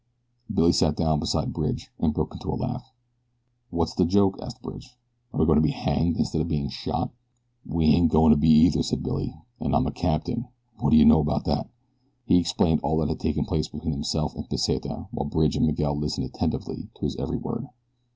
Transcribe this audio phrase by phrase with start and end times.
[0.51, 2.91] Billy sat down beside Bridge, and broke into a laugh.
[3.69, 4.97] "What's the joke?" asked Bridge.
[5.31, 7.11] "Are we going to be hanged instead of being shot?"
[7.67, 10.47] "We ain't goin' to be either," said Billy, "an' I'm a captain.
[10.79, 11.69] Whaddaya know about that?"
[12.25, 15.95] He explained all that had taken place between himself and Pesita while Bridge and Miguel
[15.95, 17.67] listened attentively to his every word.